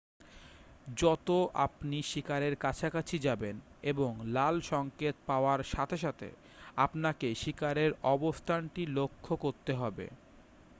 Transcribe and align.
যত 0.97 1.27
আপনি 1.65 1.97
শিকারের 2.03 2.53
কাছাকাছি 2.57 3.17
যাবেন 3.19 3.55
এবং 3.83 4.11
লাল 4.27 4.55
সংকেত 4.69 5.15
পাওয়ার 5.27 5.59
সাথে 5.71 5.97
সাথে 5.97 6.27
আপনাকে 6.77 7.27
শিকারের 7.35 7.91
অবস্থানটি 8.13 8.81
লক্ষ্য 8.97 9.33
করতে 9.43 9.71
হবে 9.73 10.05